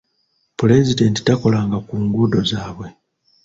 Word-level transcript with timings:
Pulezidenti 0.59 1.19
takolanga 1.23 1.77
ku 1.87 1.93
nguudo 2.03 2.39
zaabwe. 2.49 2.87